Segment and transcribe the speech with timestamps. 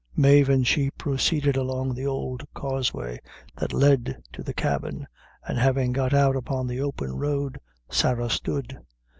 [0.15, 3.19] Mave and she proceeded along the old causeway
[3.55, 5.05] that led to the cabin,
[5.47, 8.79] and having got out upon the open road, Sarah stood.